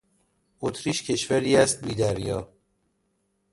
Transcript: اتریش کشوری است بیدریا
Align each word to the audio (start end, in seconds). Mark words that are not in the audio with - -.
اتریش 0.59 1.03
کشوری 1.11 1.55
است 1.55 1.85
بیدریا 1.85 2.53